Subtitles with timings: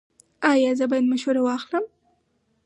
[0.51, 1.85] ایا زه باید مشوره واخلم؟